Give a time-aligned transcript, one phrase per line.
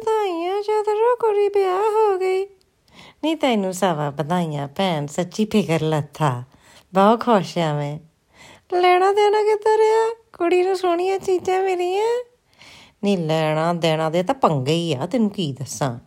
[0.00, 2.46] ਵਧਾਈਆਂ, ਜਦੋਂ ਕੁੜੀ ਵਿਆਹ ਹੋ ਗਈ।
[3.24, 6.42] ਨਹੀਂ ਤੈਨੂੰ ਸਵਾ ਵਧਾਈਆਂ ਭੈਣ, ਸੱਚੀ ਫਿਕਰ ਲੱਥਾ।
[6.94, 7.98] ਬਹੁਤ ਖੁਸ਼ ਆ ਮੈਂ।
[8.80, 10.14] ਲੈਣਾ ਦੇਣਾ ਕਿੱਧਰ ਰਿਹਾ?
[10.38, 12.24] ਕੁੜੀ ਨੂੰ ਸੋਹਣੀਆਂ ਚੀਜ਼ਾਂ ਮਿਲੀਆਂ।
[13.04, 15.98] ਨਹੀਂ ਲੈਣਾ ਦੇਣਾ ਦੇ ਤਾਂ ਪੰਗੇ ਹੀ ਆ, ਤੈਨੂੰ ਕੀ ਦੱਸਾਂ।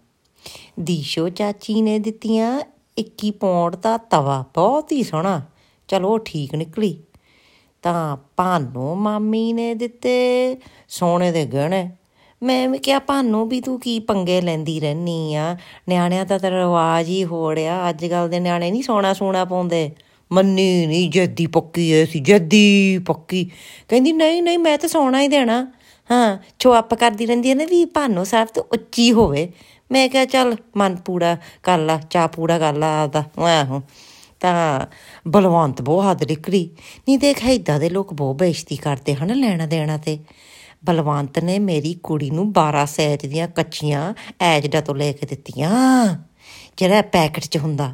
[0.79, 2.61] ਦੀਸ਼ੋ ਚਾਚੀ ਨੇ ਦਿੱਤੀਆਂ
[2.97, 5.41] 21 ਪੌਂਡ ਦਾ ਤਵਾ, ਬਹੁਤ ਹੀ ਸੋਹਣਾ।
[5.87, 7.03] ਚਲੋ ਠੀਕ ਨਿਕਲੀ।
[7.81, 10.57] ਤਾਂ ਭਾਨੋ ਮਾਮੀ ਨੇ ਦਿੱਤੇ
[10.89, 11.91] ਸੋਨੇ ਦੇ ਗਹਿਣੇ।
[12.43, 15.57] ਮੈਂ ਵੀ ਕਿਹਾ, ਭਾਨੋ, ਵੀ ਤੂੰ ਕੀ ਪੰਗੇ ਲੈਂਦੀ ਰਹਿਨੀ ਆ?
[15.89, 19.91] ਨਿਆਣਿਆਂ ਦਾ ਤਾਂ ਰਿਵਾਜ ਹੀ ਹੋ ਰਿਹਾ ਅੱਜ ਕੱਲ ਦੇ ਨਿਆਣੇ ਨਹੀਂ ਸੋਨਾ ਸੋਨਾ ਪਾਉਂਦੇ।
[20.31, 23.51] ਮੰਨੀ ਨਹੀਂ, ਜੱਦੀ ਪੱਕੀ ਐ ਸੀ, ਜੱਦੀ ਪੱਕੀ।
[23.89, 25.73] ਕਹਿੰਦੀ, ਨਹੀਂ ਨਹੀਂ, ਮੈਂ ਤਾਂ ਸੋਨਾ ਹੀ ਦੇਣਾ।
[26.11, 29.51] ਹਾਂ, ਚੁੱਪ ਕਰਦੀ ਰਹਿੰਦੀ ਹੈ ਨਾ ਵੀ ਭਾਨੋ ਸਾਹਿਬ ਤੋਂ ਉੱਚੀ ਹੋਵੇ।
[29.91, 33.81] ਮੈਂ ਕਿਹਾ, ਚੱਲ, ਮਨ ਪੂੜਾ ਕਰ ਲਾ ਚਾ ਪੂੜਾ ਕਰ ਲਾ ਆਦਾ ਆਹੋ।
[34.39, 34.85] ਤਾਂ
[35.27, 36.69] ਬਲਵੰਤ ਬਹੁਤ ਹੱਦ ਨਿਕਲੀ।
[36.99, 40.19] ਨਹੀਂ ਦੇਖ ਏਦਾਂ ਦੇ ਲੋਕ ਬਹੁਤ ਬੇਇੱਜ਼ਤੀ ਕਰਦੇ ਹਨ ਲੈਣਾ ਦੇਣਾ ਤੇ।
[40.85, 45.71] ਬਲਵੰਤ ਨੇ ਮੇਰੀ ਕੁੜੀ ਨੂੰ 12 ਸੈਜ ਦੀਆਂ ਕੱਚੀਆਂ ਐਜਡਾ ਤੋਂ ਲੈ ਕੇ ਦਿੱਤੀਆਂ।
[46.77, 47.93] ਜਿਹੜਾ ਪੈਕਟ 'ਚ ਹੁੰਦਾ।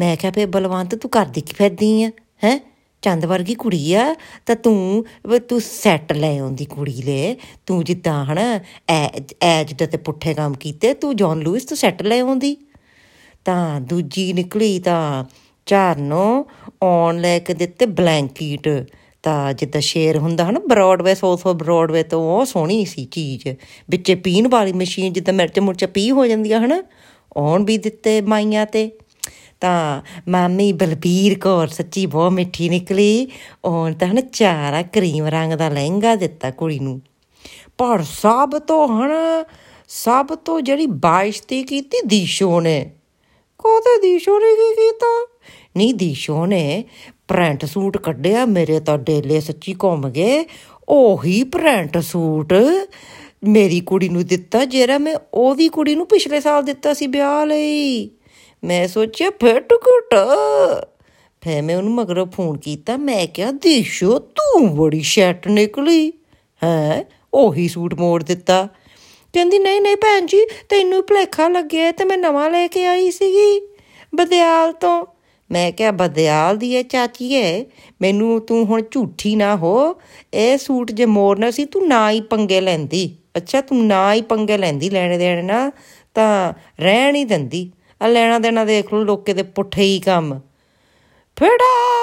[0.00, 2.08] ਮੈਂ ਕਿਹਾ ਫੇ ਬਲਵੰਤ, ਤੂੰ ਕਰਦੀ ਕੀ ਫਿਰਦੀ ਆ?
[2.44, 2.70] ਹੈ?
[3.02, 4.14] ਚੰਦ ਵਰਗੀ ਕੁੜੀ ਆ।
[4.46, 7.34] ਤਾਂ ਤੂੰ, ਵੀ, ਤੂੰ ਸੈੱਟ ਲੈ ਆਉਂਦੀ ਕੁੜੀ ਲੈ।
[7.66, 8.60] ਤੂੰ ਜਿੱਦਾਂ ਹਨਾ
[9.42, 12.56] ਐਜਡ ਤੇ ਪੁੱਠੇ ਕੰਮ ਕੀਤੇ, ਤੂੰ ਜੌਨ ਲੂਇਸ ਤੂੰ ਸੈੱਟ ਲੈ ਆਉਂਦੀ।
[13.44, 15.24] ਤਾਂ ਦੂਜੀ ਨਿਕਲੀ ਤਾਂ
[15.66, 16.46] ਚਾਰਨੋ
[16.82, 18.68] ਔਨ ਲੈ ਕੇ ਦਿੱਤੇ ਬਲੈਂਕੀਟ।
[19.22, 23.48] ਤਾਂ ਜਿੱਦਾਂ ਸ਼ੇਰ ਹੁੰਦਾ ਹਨਾ ਬਰੋਡਵੇ ਸੌ ਸੌ ਬਰੋਡਵੇ ਤੋਂ ਉਹ ਸੋਹਣੀ ਸੀ ਚੀਜ਼।
[23.90, 26.82] ਵਿੱਚੇ ਪੀਣ ਵਾਲੀ ਮਸ਼ੀਨ ਜਿੱਦਾਂ ਮਿਰਚ ਮੁਰਚ ਪੀ ਹੋ ਜਾਂਦੀ ਆ ਹਨਾ
[27.36, 28.90] ਔਨ ਵੀ ਦਿੱਤੇ ਮਾਈਆਂ ਤੇ।
[29.60, 33.28] ਤਾਂ ਮਾਮੀ ਬਲਬੀਰ ਕੌਰ ਸੱਚੀ ਬਹੁਤ ਮਿੱਠੀ ਨਿਕਲੀ
[33.64, 37.00] ਔਨ ਤਾਂ ਹਨਾ ਚਾਰਾ ਕਰੀਮ ਰੰਗ ਦਾ ਲਹਿੰਗਾ ਦਿੱਤਾ ਕੁੜੀ ਨੂੰ।
[37.78, 39.12] ਪਰ ਸਭ ਤੋਂ ਹਣ
[39.88, 42.90] ਸਭ ਤੋਂ ਜਿਹੜੀ ਬਾਇਸ਼ਤੀ ਕੀਤੀ ਦੀਸ਼ੋ ਨੇ
[43.60, 45.28] ਕੋਤੇ ਦੀਸ਼ੋ ਨੇ ਕੀ ਕੀਤਾ
[45.76, 46.84] ਨਹੀਂ ਦੀਸ਼ੋ ਨੇ
[47.28, 50.44] ਪ੍ਰਿੰਟ ਸੂਟ ਕੱਢਿਆ ਮੇਰੇ ਤਾਂ ਡੇਲੇ ਸੱਚੀ ਘੁੰਮ ਗਏ।
[50.88, 52.54] ਉਹੀ ਪ੍ਰਿੰਟ ਸੂਟ
[53.44, 58.10] ਮੇਰੀ ਕੁੜੀ ਨੂੰ ਦਿੱਤਾ ਜਿਹੜਾ ਮੈਂ ਉਹਦੀ ਕੁੜੀ ਨੂੰ ਪਿਛਲੇ ਸਾਲ ਦਿੱਤਾ ਸੀ ਵਿਆਹ ਲਈ।
[58.64, 60.14] ਮੈਂ ਸੋਚਿਆ, ਫਿੱਟ ਘੁੱਟ।
[61.40, 66.12] ਫੇ ਮੈਂ ਉਹਨੂੰ ਮਗਰੋਂ ਫੋਨ ਕੀਤਾ, ਮੈਂ ਕਿਹਾ, ਦੀਸ਼ੋ, ਤੂੰ ਬੜੀ ਸ਼ੈਟ ਨਿਕਲੀ।
[66.64, 67.04] ਹੈ,
[67.34, 68.68] ਉਹੀ ਸੂਟ ਮੋੜ ਦਿੱਤਾ।
[69.32, 73.68] ਕਹਿੰਦੀ, ਨਹੀਂ ਨਹੀਂ ਭੈਣ ਜੀ, ਤੈਨੂੰ ਭਲੇਖਾ ਲੱਗਿਆ ਤੇ ਮੈਂ ਨਵਾਂ ਲੈ ਕੇ ਆਈ ਸੀਗੀ
[74.14, 75.06] ਬਦਿਆਲ ਤੋਂ।
[75.50, 77.64] ਮੈਂ ਕਿਹਾ, ਬਦਿਆਲ ਦੀ ਇਹ ਚਾਚੀ ਹੈ
[78.02, 80.00] ਮੈਨੂੰ ਤੂੰ ਹੁਣ ਝੂਠੀ ਨਾ ਹੋ।
[80.34, 84.58] ਇਹ ਸੂਟ ਜੇ ਮੋੜਨਾ ਸੀ, ਤੂੰ ਨਾ ਹੀ ਪੰਗੇ ਲੈਂਦੀ। ਅੱਛਾ, ਤੂੰ ਨਾ ਹੀ ਪੰਗੇ
[84.58, 85.72] ਲੈਂਦੀ ਲੈਣੇ ਦੇਣੇ ਨਾ
[86.14, 87.70] ਤਾਂ ਰਹਿਣ ਹੀ ਦਿੰਦੀ।
[88.02, 90.40] ਆ ਲੈਣਾ ਦੇਣਾ ਦੇਖ ਲਓ, ਲੋਕੇ ਦੇ ਪੁੱਠੇ ਹੀ ਕੰਮ।
[91.36, 91.99] ਫੜਾ ਮੂੰਹ